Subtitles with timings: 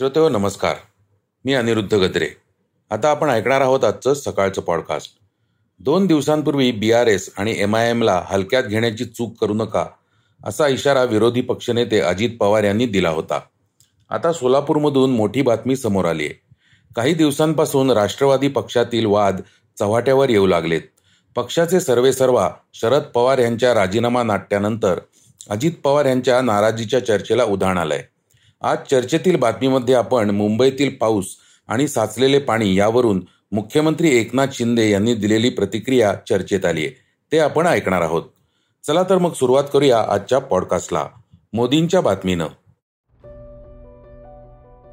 [0.00, 0.74] श्रोतेहो नमस्कार.
[1.44, 2.28] मी अनिरुद्ध गद्रे.
[2.90, 5.12] आता आपण ऐकणार आहोत आजचं सकाळचं पॉडकास्ट
[5.80, 9.86] दोन दिवसांपूर्वी बी आर एस आणि एम आय एमला हलक्यात घेण्याची चूक करू नका
[10.44, 13.40] असा इशारा विरोधी पक्षनेते अजित पवार यांनी दिला होता.
[14.10, 16.40] आता सोलापूरमधून मोठी बातमी समोर आली आहे.
[16.96, 19.40] काही दिवसांपासून राष्ट्रवादी पक्षातील वाद
[19.78, 20.82] चव्हाट्यावर येऊ लागलेत.
[21.36, 24.98] पक्षाचे सर्वेसर्वा शरद पवार यांच्या राजीनामा नाट्यानंतर
[25.50, 28.02] अजित पवार यांच्या नाराजीच्या चर्चेला उधाण आलंय.
[28.62, 31.36] आज चर्चेतील बातमीमध्ये आपण मुंबईतील पाऊस
[31.68, 36.90] आणि साचलेले पाणी यावरून मुख्यमंत्री एकनाथ शिंदे यांनी दिलेली प्रतिक्रिया चर्चेत आली आहे
[37.32, 38.22] ते आपण ऐकणार आहोत.
[38.86, 41.06] चला तर मग सुरुवात करूया आजच्या पॉडकास्टला.
[41.52, 42.46] मोदींच्या बातमीनं.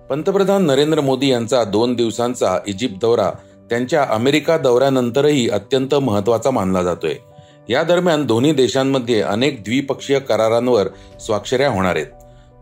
[0.10, 3.32] पंतप्रधान नरेंद्र मोदी यांचा दोन दिवसांचा इजिप्त दौरा
[3.70, 7.16] त्यांच्या अमेरिका दौऱ्यानंतरही अत्यंत महत्त्वाचा मानला जातोय.
[7.70, 10.88] या दरम्यान दोन्ही देशांमध्ये अनेक द्विपक्षीय करारांवर
[11.20, 12.17] स्वाक्षऱ्या होणार आहेत.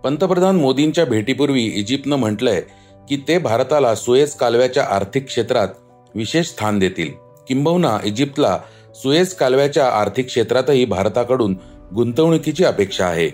[0.06, 2.61] पंतप्रधान मोदींच्या भेटीपूर्वी इजिप्तनं म्हटलंय
[3.09, 5.67] की ते भारताला सुएज कालव्याच्या आर्थिक क्षेत्रात
[6.16, 7.12] विशेष स्थान देतील.
[7.47, 8.59] किंबहुना इजिप्तला
[8.95, 11.58] सुएज कालव्याच्या आर्थिक क्षेत्रातही भारताकडून
[11.95, 13.30] गुंतवणुकीची अपेक्षा आहे.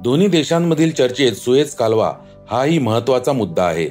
[0.00, 2.12] दोन्ही देशांमधील चर्चेत सुएज कालवा
[2.50, 3.88] हाही महत्त्वाचा मुद्दा आहे.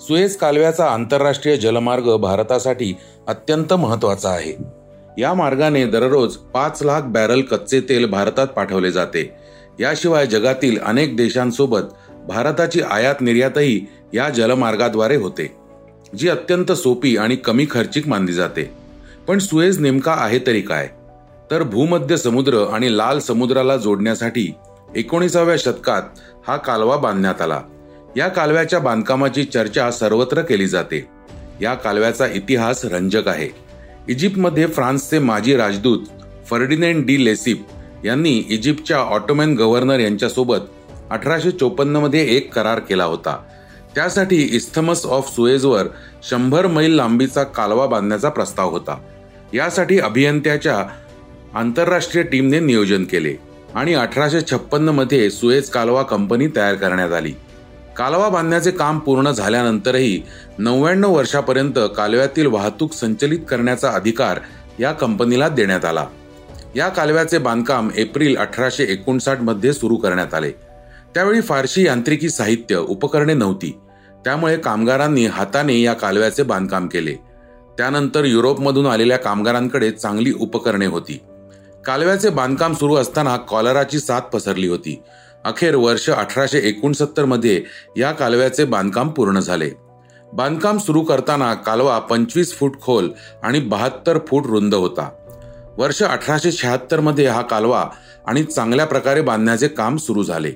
[0.00, 2.94] सुएज कालव्याचा आंतरराष्ट्रीय जलमार्ग भारतासाठी
[3.26, 4.56] अत्यंत महत्त्वाचा आहे.
[5.18, 9.43] या मार्गाने दररोज पाच लाख बॅरल कच्चे तेल भारतात पाठवले जाते.
[9.80, 11.80] याशिवाय जगातील अनेक देशांसोबत
[12.28, 15.56] भारताची आयात निर्यातही या जलमार्गाद्वारे होते
[16.18, 18.74] जी अत्यंत सोपी आणि कमी खर्चिक मानली जाते.
[19.28, 20.88] पण सुएज नेमका आहे तरी काय?
[21.50, 24.54] तर भूमध्य समुद्र आणि लाल समुद्राला जोडण्यासाठी
[24.96, 26.02] एकोणीसाव्या शतकात
[26.48, 27.62] हा कालवा बांधण्यात आला.
[28.16, 31.08] या कालव्याच्या बांधकामाची चर्चा सर्वत्र केली जाते.
[31.60, 33.48] या कालव्याचा इतिहास रंजक आहे.
[34.08, 35.98] इजिप्तमध्ये फ्रान्सचे माजी राजदूत
[36.50, 37.64] फर्डिनेंड डी लेसिप
[38.04, 40.58] यांनी इजिप्तच्या ऑटोमॅन गव्हर्नर यांच्यासोबत
[41.10, 43.36] अठराशे चोपन्नमध्ये एक करार केला होता.
[43.94, 45.86] त्यासाठी इस्थमस ऑफ सुएजवर
[46.30, 48.98] शंभर मैल लांबीचा कालवा बांधण्याचा प्रस्ताव होता.
[49.54, 50.82] यासाठी अभियंत्याच्या
[51.54, 53.34] आंतरराष्ट्रीय टीमने नियोजन केले
[53.74, 57.32] आणि अठराशे छप्पन्नमध्ये सुएज कालवा कंपनी तयार करण्यात आली.
[57.96, 60.22] कालवा बांधण्याचे काम पूर्ण झाल्यानंतरही
[60.58, 64.38] नव्याण्णव वर्षापर्यंत कालव्यातील वाहतूक संचलित करण्याचा अधिकार
[64.80, 66.06] या कंपनीला देण्यात आला.
[66.76, 70.50] या कालव्याचे बांधकाम एप्रिल अठराशे एकोणसाठमध्ये सुरू करण्यात आले.
[71.14, 73.78] त्यावेळी फारशी यांत्रिकी साहित्य उपकरणे नव्हती.
[74.24, 77.14] त्यामुळे कामगारांनी हाताने या कालव्याचे बांधकाम केले.
[77.78, 81.20] त्यानंतर युरोपमधून आलेल्या कामगारांकडे चांगली उपकरणे होती.
[81.84, 85.02] कालव्याचे बांधकाम सुरू असताना कॉलराची साथ पसरली होती.
[85.44, 87.62] अखेर वर्ष अठराशे एकोणसत्तरमध्ये
[87.96, 89.70] या कालव्याचे बांधकाम पूर्ण झाले.
[90.32, 93.10] बांधकाम सुरू करताना कालवा पंचवीस फूट खोल
[93.42, 95.08] आणि बहात्तर फूट रुंद होता.
[95.78, 97.88] वर्ष अठराशे शहात्तरमध्ये हा कालवा
[98.26, 100.50] आणि चांगल्या प्रकारे बांधण्याचे काम सुरू झाले.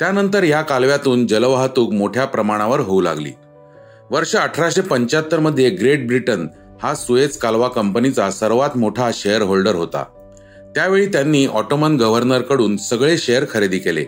[0.00, 3.30] त्यानंतर या कालव्यातून जलवाहतूक मोठ्या प्रमाणावर होऊ लागली.
[4.10, 6.46] वर्ष अठराशे पंच्याहत्तरमध्ये ग्रेट ब्रिटन
[6.82, 10.04] हा सुएज कालवा कंपनीचा सर्वात मोठा शेअर होल्डर होता.
[10.74, 14.04] त्यावेळी त्यांनी ऑटोमन गव्हर्नरकडून सगळे शेअर खरेदी केले.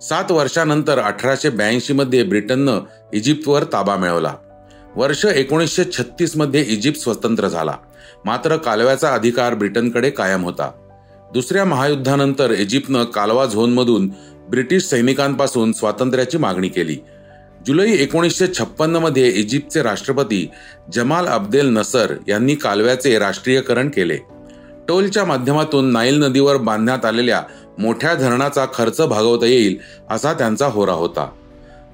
[0.00, 2.80] सात वर्षानंतर अठराशे ब्याऐंशी मध्ये ब्रिटननं
[3.12, 4.34] इजिप्तवर ताबा मिळवला.
[4.96, 7.72] वर्ष एकोणीसशे छत्तीसमध्ये इजिप्त स्वतंत्र झाला.
[8.24, 10.70] मात्र कालव्याचा अधिकार ब्रिटनकडे कायम होता.
[11.32, 14.10] दुसऱ्या महायुद्धानंतर इजिप्तनं कालवा झोनमधून
[14.50, 16.96] ब्रिटिश सैनिकांपासून स्वातंत्र्याची मागणी केली.
[17.66, 20.50] जुलै एकोणीसशे छप्पन्नमध्ये इजिप्तचे राष्ट्रपती
[20.94, 24.16] जमाल अब्देल नसर यांनी कालव्याचे राष्ट्रीयकरण केले.
[24.88, 27.42] टोलच्या माध्यमातून नाईल नदीवर बांधण्यात आलेल्या
[27.78, 29.76] मोठ्या धरणाचा खर्च भागवता येईल
[30.10, 31.30] असा त्यांचा होरा होता.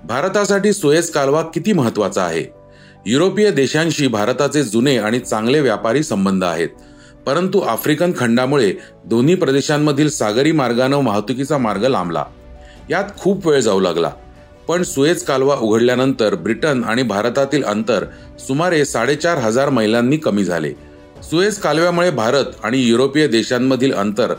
[0.05, 2.62] भारतासाठी सुएज कालवा किती महत्त्वाचा आहे?
[3.07, 6.69] युरोपीय देशांशी भारताचे जुने आणि चांगले व्यापारी संबंध आहेत.
[7.27, 8.73] परंतु आफ्रिकन खंडामुळे
[9.05, 12.25] दोन्ही प्रदेशांमधील सागरी मार्गानं वाहतुकीचा मार्ग लांबला.
[12.91, 14.11] यात खूप वेळ जाऊ लागला.
[14.69, 18.05] पण सुएज कालवा उघडल्यानंतर ब्रिटन आणि भारतातील अंतर
[18.39, 20.73] सुमारे साडेचार हजार मैलांनी कमी झाले.
[21.23, 24.35] सुएज कालव्यामुळे भारत आणि युरोपीय देशांमधील अंतर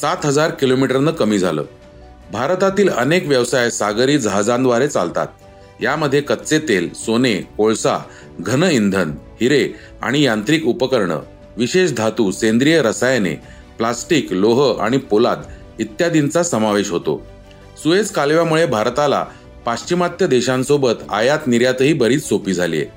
[0.00, 1.64] सात हजार किलोमीटरनं कमी झालं.
[2.32, 5.26] भारतातील अनेक व्यवसाय सागरी जहाजांद्वारे चालतात.
[5.82, 7.98] यामध्ये कच्चे तेल सोने कोळसा
[8.40, 9.10] घन इंधन
[9.40, 9.68] हिरे
[10.02, 11.20] आणि यांत्रिक उपकरणं
[11.56, 13.34] विशेष धातू सेंद्रिय रसायने
[13.78, 15.42] प्लास्टिक लोह आणि पोलाद
[15.78, 17.26] इत्यादींचा समावेश होतो.
[17.82, 19.24] सुएज कालव्यामुळे भारताला
[19.66, 22.96] पाश्चिमात्य देशांसोबत आयात निर्यातही बरीच सोपी झाली आहे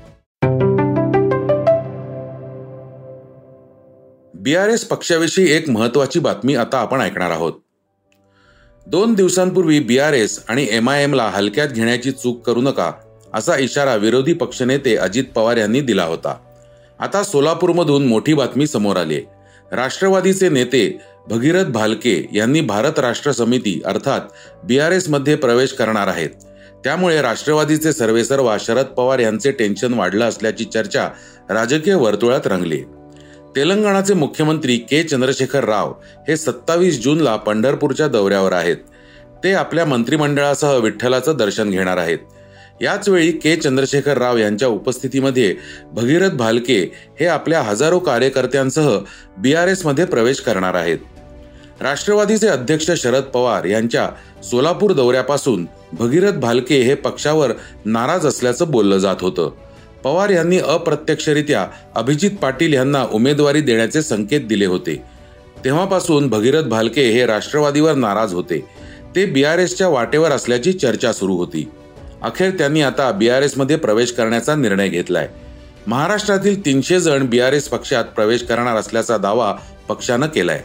[4.34, 7.52] बीआरएस पक्षाविषयी एक महत्वाची बातमी आता आपण ऐकणार आहोत.
[8.86, 12.90] दोन दिवसांपूर्वी बी आर एस आणि एम आय एमला हलक्यात घेण्याची चूक करू नका
[13.34, 16.34] असा इशारा विरोधी पक्षनेते अजित पवार यांनी दिला होता.
[17.00, 19.20] आता सोलापूरमधून मोठी बातमी समोर आली
[19.72, 20.98] राष्ट्रवादीचे नेते
[21.28, 24.20] भगीरथ भालके यांनी भारत राष्ट्र समिती अर्थात
[24.64, 26.30] बी आर एसमध्ये प्रवेश करणार आहेत.
[26.84, 31.08] त्यामुळे राष्ट्रवादीचे सर्वेसर्वा शरद पवार यांचे टेन्शन वाढलं असल्याची चर्चा
[31.50, 32.82] राजकीय वर्तुळात रंगली.
[33.56, 35.92] तेलंगणाचे मुख्यमंत्री के चंद्रशेखर राव
[36.28, 38.76] हे सत्तावीस जूनला पंढरपूरच्या दौऱ्यावर आहेत.
[39.44, 42.18] ते आपल्या मंत्रिमंडळासह विठ्ठलाचं दर्शन घेणार आहेत.
[42.82, 45.54] याच वेळी के चंद्रशेखर राव यांच्या उपस्थितीमध्ये
[45.92, 46.80] भगीरथ भालके
[47.20, 48.98] हे आपल्या हजारो कार्यकर्त्यांसह
[49.38, 50.98] बी आर एसमध्ये प्रवेश करणार आहेत.
[51.80, 54.08] राष्ट्रवादीचे अध्यक्ष शरद पवार यांच्या
[54.42, 57.52] सोलापूर दौऱ्यापासून भगीरथ भालके हे पक्षावर
[57.84, 59.50] नाराज असल्याचं बोललं जात होतं.
[60.04, 65.02] पवार यांनी अप्रत्यक्षरित्या अभिजित पाटील यांना उमेदवारी देण्याचे संकेत दिले होते.
[65.64, 68.64] तेव्हापासून भगीरथ भालके हे राष्ट्रवादीवर नाराज होते.
[69.16, 71.70] ते बी आर एसच्या वाटेवर असल्याची चर्चा सुरू होती.
[72.22, 75.28] अखेर त्यांनी आता बी आर एसमध्ये प्रवेश करण्याचा निर्णय घेतलाय.
[75.86, 79.54] महाराष्ट्रातील तीनशे जण बी आर एस पक्षात प्रवेश करणार असल्याचा दावा
[79.88, 80.62] पक्षानं केलाय.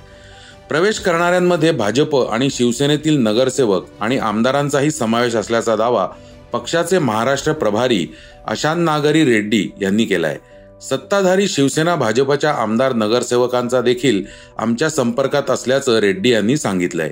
[0.69, 6.07] प्रवेश करणाऱ्यांमध्ये भाजप आणि शिवसेनेतील नगरसेवक आणि आमदारांचाही समावेश असल्याचा दावा
[6.53, 8.07] पक्षाचे महाराष्ट्र प्रभारी
[8.47, 10.37] अशांत नागरी रेड्डी यांनी केलाय.
[10.81, 14.23] सत्ताधारी शिवसेना भाजपच्या आमदार नगरसेवकांचा देखील
[14.57, 17.11] आमच्या संपर्कात असल्याचं रेड्डी यांनी सांगितलंय.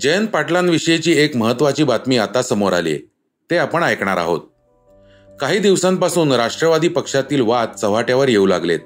[0.00, 2.98] जयंत पाटलांविषयीची एक महत्वाची बातमी आता समोर आली
[3.50, 4.40] ते आपण ऐकणार आहोत.
[5.40, 8.78] काही दिवसांपासून राष्ट्रवादी पक्षातील वाद चव्हाट्यावर येऊ लागलेत.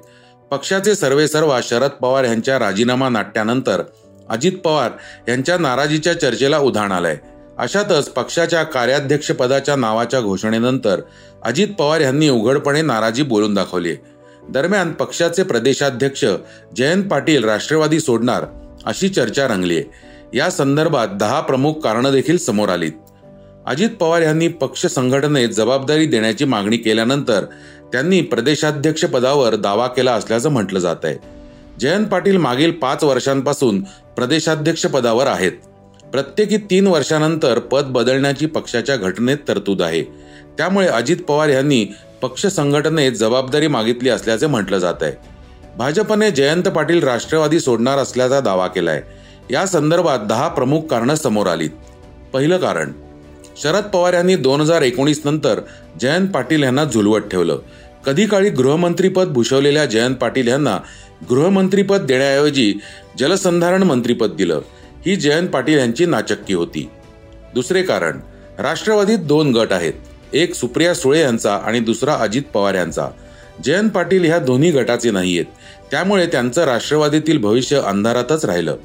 [0.51, 3.81] पक्षाचे सर्वेसर्वा शरद पवार यांच्या राजीनामा नाट्यानंतर
[4.29, 4.91] अजित पवार
[5.27, 7.17] यांच्या नाराजीच्या चर्चेला उधाण आलंय.
[7.57, 11.01] अशातच पक्षाच्या कार्याध्यक्ष पदाच्या नावाच्या घोषणेनंतर
[11.43, 13.95] अजित पवार यांनी उघडपणे नाराजी बोलून दाखवली
[14.49, 16.25] दरम्यान पक्षाचे प्रदेशाध्यक्ष
[16.77, 18.45] जयंत पाटील राष्ट्रवादी सोडणार
[18.85, 19.81] अशी चर्चा रंगली
[20.33, 22.91] या संदर्भात दहा प्रमुख कारणं देखील समोर आलीत.
[23.65, 27.45] अजित पवार यांनी पक्ष संघटनेत जबाबदारी देण्याची मागणी केल्यानंतर
[27.91, 31.34] त्यांनी प्रदेशाध्यक्ष पदावर दावा केला असल्याचं म्हटलं जात आहे.
[31.79, 33.81] जयंत पाटील मागील पाच वर्षांपासून
[34.15, 35.51] प्रदेशाध्यक्ष पदावर आहेत.
[36.11, 40.01] प्रत्येकी तीन वर्षानंतर पद बदलण्याची पक्षाच्या घटनेत तरतूद आहे.
[40.57, 41.85] त्यामुळे अजित पवार यांनी
[42.21, 45.11] पक्ष संघटनेत जबाबदारी मागितली असल्याचे म्हटलं जात आहे.
[45.77, 49.01] भाजपने जयंत पाटील राष्ट्रवादी सोडणार असल्याचा दावा केलाय.
[49.51, 51.69] या संदर्भात दहा प्रमुख कारणं समोर आलीत.
[52.33, 52.91] पहिलं कारण
[53.63, 55.59] शरद पवार यांनी दोन हजार एकोणीस नंतर
[56.01, 57.57] जयंत पाटील यांना झुलवत ठेवलं.
[58.05, 60.79] कधी काळी गृहमंत्रीपद भूषवलेल्या जयंत पाटील यांना
[61.29, 62.73] गृहमंत्रीपद देण्याऐवजी
[63.19, 64.61] जलसंधारण मंत्रीपद दिलं.
[65.05, 66.89] ही जयंत पाटील यांची नाचक्की होती.
[67.53, 68.19] दुसरे कारण
[68.59, 69.93] राष्ट्रवादीत दोन गट आहेत.
[70.33, 73.07] एक सुप्रिया सुळे यांचा आणि दुसरा अजित पवार यांचा.
[73.63, 75.45] जयंत पाटील ह्या दोन्ही गटाचे नाहीयेत.
[75.91, 78.75] त्यामुळे त्यांचं राष्ट्रवादीतील भविष्य अंधारातच राहिलं.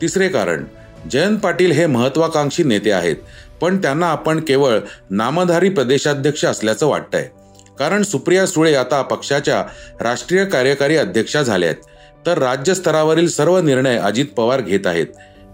[0.00, 0.64] तिसरे कारण
[1.12, 3.16] जयंत पाटील हे महत्वाकांक्षी नेते आहेत
[3.60, 4.78] पण त्यांना आपण केवळ
[5.10, 7.28] नामधारी प्रदेशाध्यक्ष असल्याचं वाटतंय.
[7.78, 9.64] कारण सुप्रिया सुळे आता पक्षाच्या
[10.00, 11.82] राष्ट्रीय कार्यकारी अध्यक्षा झाल्या आहेत
[12.26, 15.06] तर राज्य स्तरावरील सर्व निर्णय अजित पवार घेत आहेत.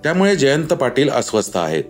[0.02, 1.84] त्यामुळे जयंत पाटील अस्वस्थ आहेत.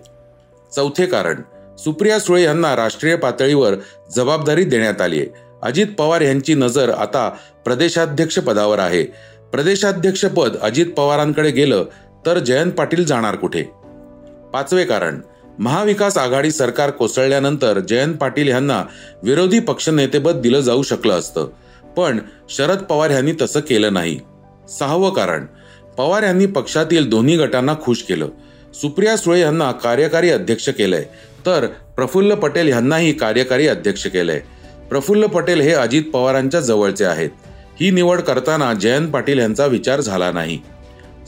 [0.75, 1.35] चौथे कारण
[1.77, 3.73] सुप्रिया सुळे यांना राष्ट्रीय पातळीवर
[4.15, 5.29] जबाबदारी देण्यात आली आहे.
[5.63, 7.29] अजित पवार यांची नजर आता
[7.65, 9.03] प्रदेशाध्यक्ष पदावर आहे.
[9.51, 11.85] प्रदेशाध्यक्ष पद अजित पवारांकडे गेलं
[12.25, 13.63] तर जयंत पाटील जाणार कुठे?
[14.53, 15.19] पाचवे कारण
[15.59, 18.83] महाविकास आघाडी सरकार कोसळल्यानंतर जयंत पाटील यांना
[19.23, 21.47] विरोधी पक्षनेतेपद दिलं जाऊ शकलं असतं.
[21.97, 22.19] पण
[22.49, 24.19] शरद पवार यांनी तसं केलं नाही.
[24.79, 25.45] सहावं कारण
[25.97, 28.27] पवार यांनी पक्षातील दोन्ही गटांना खुश केलं.
[28.73, 31.05] सुप्रिया सुळे यांना कार्यकारी अध्यक्ष केलंय.
[31.45, 34.39] तर प्रफुल्ल पटेल यांनाही कार्यकारी अध्यक्ष केलंय.
[34.89, 37.29] प्रफुल्ल पटेल हे अजित पवारांच्या जवळचे आहेत.
[37.79, 40.59] ही निवड करताना जयंत पाटील यांचा विचार झाला नाही.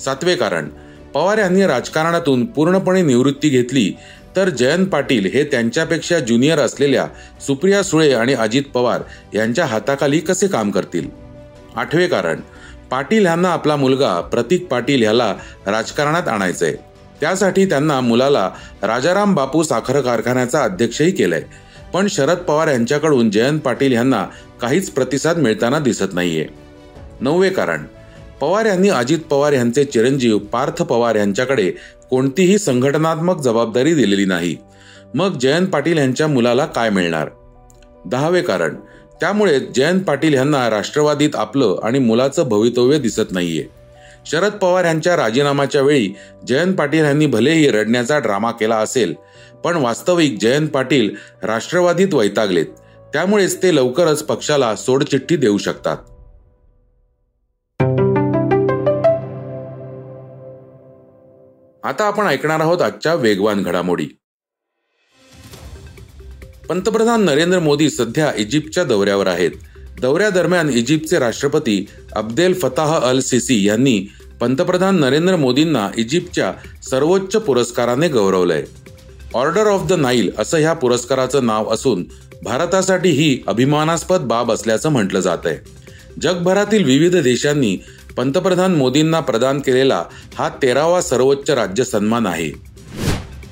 [0.06, 0.70] सातवे कारण
[1.14, 3.94] पवार यांनी राजकारणातून पूर्णपणे निवृत्ती घेतली
[4.36, 7.08] तर जयंत पाटील हे त्यांच्यापेक्षा ज्युनियर असलेल्या
[7.48, 9.02] सुप्रिया सुळे आणि अजित पवार
[9.34, 11.10] यांच्या हाताखाली कसे काम करतील?
[11.76, 12.42] आठवे कारण
[12.92, 15.36] पाटील यांना आपला मुलगा प्रतीक पाटील ह्याला
[15.68, 16.76] राजकारणात आणायचंय.
[17.20, 21.42] त्यासाठी त्यांना मुलाला राजाराम बापू साखर कारखान्याचा अध्यक्षही केलाय.
[21.94, 24.26] पण शरद पवार यांच्याकडून जयंत पाटील यांना
[24.62, 26.48] काहीच प्रतिसाद मिळताना दिसत नाहीये.
[27.22, 27.86] नववे कारण
[28.42, 31.72] पवार यांनी अजित पवार यांचे चिरंजीव पार्थ पवार यांच्याकडे
[32.10, 34.56] कोणतीही संघटनात्मक जबाबदारी दिलेली नाही.
[35.14, 37.30] मग जयंत पाटील यांच्या मुलाला काय मिळणार?
[38.06, 38.76] दहावे कारण
[39.20, 43.66] त्यामुळे जयंत पाटील यांना राष्ट्रवादीत आपलं आणि मुलाचं भवितव्य दिसत नाहीये.
[44.26, 46.10] शरद पवार यांच्या राजीनाम्याच्या वेळी
[46.48, 49.14] जयंत पाटील यांनी भलेही रडण्याचा ड्रामा केला असेल
[49.64, 51.10] पण वास्तविक जयंत पाटील
[51.44, 52.66] राष्ट्रवादीत वैतागलेत.
[53.14, 55.98] त्यामुळेच ते लवकरच पक्षाला सोडचिठ्ठी देऊ शकतात.
[61.88, 64.06] आता आपण ऐकणार आहोत आजच्या वेगवान घडामोडी.
[66.70, 69.52] पंतप्रधान नरेंद्र मोदी सध्या इजिप्तच्या दौऱ्यावर आहेत.
[70.02, 74.00] दौऱ्यादरम्यान इजिप्तचे राष्ट्रपती अब्देल फताह अल सिसी यांनी
[74.40, 76.52] पंतप्रधान नरेंद्र मोदींना इजिप्तच्या
[76.90, 78.64] सर्वोच्च पुरस्काराने गौरवलंय.
[79.34, 82.04] ऑर्डर ऑफ द नाईल असं ह्या पुरस्काराचं नाव असून
[82.44, 85.58] भारतासाठी ही अभिमानास्पद बाब असल्याचं म्हटलं जात आहे
[86.22, 87.78] जगभरातील विविध देशांनी
[88.18, 90.04] पंतप्रधान मोदींना प्रदान केलेला
[90.36, 92.52] हा तेरावा सर्वोच्च राज्य सन्मान आहे.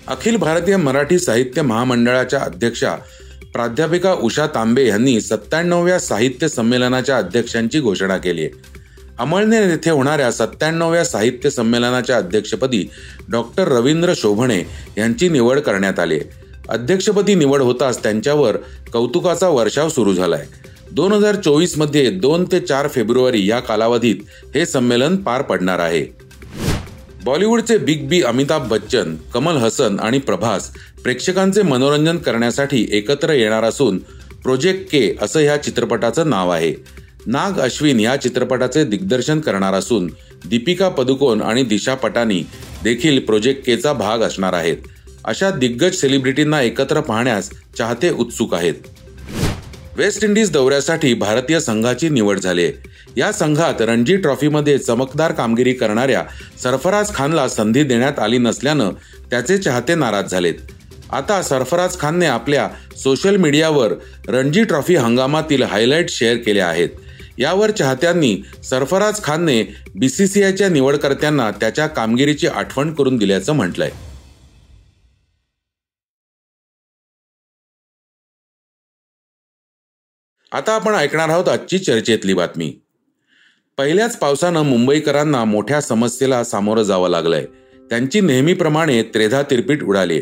[0.08, 2.96] अखिल भारतीय मराठी साहित्य महामंडळाच्या अध्यक्षा
[3.54, 8.74] प्राध्यापिका उषा तांबे यांनी सत्त्याण्णव्या साहित्य संमेलनाच्या अध्यक्षांची घोषणा केली आहे.
[9.20, 12.84] अमळनेर येथे होणाऱ्या सत्त्याण्णव्या साहित्य संमेलनाच्या अध्यक्षपदी
[13.30, 14.62] डॉक्टर रवींद्र शोभणे
[14.98, 16.20] यांची निवड करण्यात आली
[16.70, 18.58] अध्यक्षपदी निवड होताच त्यांच्यावर
[18.94, 20.65] कौतुकाचा वर्षाव सुरू झाला आहे
[20.96, 24.18] दोन हजार चोवीसमध्ये दोन ते चार फेब्रुवारी या कालावधीत
[24.54, 26.04] हे संमेलन पार पडणार आहे.
[27.24, 30.70] बॉलिवूडचे बिग बी अमिताभ बच्चन कमल हसन आणि प्रभास
[31.04, 33.98] प्रेक्षकांचे मनोरंजन करण्यासाठी एकत्र येणार असून
[34.44, 36.74] प्रोजेक्ट के असं ह्या चित्रपटाचं नाव आहे.
[37.28, 40.10] नाग अश्विन या चित्रपटाचे दिग्दर्शन करणार असून
[40.50, 42.44] दीपिका पदुकोण आणि दिशा पटानी
[42.84, 44.78] देखील प्रोजेक्ट केचा भाग असणार आहेत.
[45.26, 48.74] अशा दिग्गज सेलिब्रिटींना एकत्र पाहण्यास चाहते उत्सुक आहेत.
[49.98, 52.68] वेस्ट इंडिज दौऱ्यासाठी भारतीय संघाची निवड झाली.
[53.18, 56.24] या संघात रणजी ट्रॉफीमध्ये चमकदार कामगिरी करणाऱ्या
[56.64, 58.92] सरफराज खानला संधी देण्यात आली नसल्यानं
[59.32, 60.54] त्याचे चाहते नाराज झालेत.
[61.12, 62.68] आता सरफराज खानने आपल्या
[63.04, 63.94] सोशल मीडियावर
[64.28, 66.90] रणजी ट्रॉफी हंगामातील हायलाईट शेअर केले आहेत.
[67.38, 69.64] यावर चाहत्यांनी सरफराज खानने
[69.96, 73.92] बी सी सी आयच्या निवडकर्त्यांना त्याच्या कामगिरीची आठवण करून दिल्याचं म्हटलंय.
[80.52, 82.74] आता आपण ऐकणार आहोत आजची चर्चेतली बातमी.
[83.78, 87.46] पहिल्याच पावसानं मुंबईकरांना मोठ्या समस्येला सामोरं जावं लागलंय.
[87.90, 90.22] त्यांची नेहमीप्रमाणे त्रेधा तिरपीट उडाली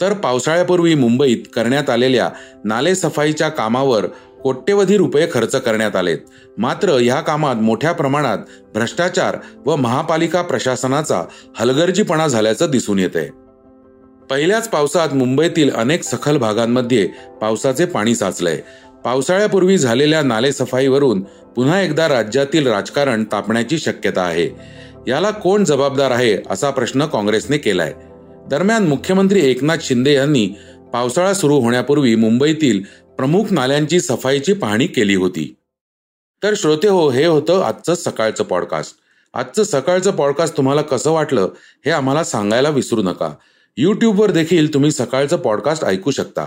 [0.00, 2.30] तर पावसाळ्यापूर्वी मुंबईत करण्यात आलेल्या
[2.64, 4.06] नालेसफाईच्या कामावर
[4.42, 6.18] कोट्यवधी रुपये खर्च करण्यात आलेत.
[6.58, 8.38] मात्र ह्या कामात मोठ्या प्रमाणात
[8.74, 9.36] भ्रष्टाचार
[9.66, 11.24] व महापालिका प्रशासनाचा
[11.56, 13.28] हलगर्जीपणा झाल्याचं दिसून येतंय.
[14.30, 17.08] पहिल्याच पावसात मुंबईतील अनेक सखल भागांमध्ये
[17.40, 18.60] पावसाचे पाणी साचलंय.
[19.04, 21.20] पावसाळ्यापूर्वी झालेल्या नालेसफाईवरून
[21.56, 24.50] पुन्हा एकदा राज्यातील राजकारण तापण्याची शक्यता आहे.
[25.08, 27.92] याला कोण जबाबदार आहे असा प्रश्न काँग्रेसने केलाय.
[28.50, 30.48] दरम्यान मुख्यमंत्री एकनाथ शिंदे यांनी
[30.92, 32.82] पावसाळा सुरू होण्यापूर्वी मुंबईतील
[33.18, 35.56] प्रमुख नाल्यांची सफाईची पाहणी केली होती.
[36.42, 38.92] तर श्रोते हो हे होतं आजचं सकाळचं पॉडकास्ट
[39.34, 41.48] आजचं सकाळचं पॉडकास्ट तुम्हाला कसं वाटलं
[41.84, 43.30] हे आम्हाला सांगायला विसरू नका.
[43.76, 46.46] यूट्यूबवर देखील तुम्ही सकाळचं पॉडकास्ट ऐकू शकता.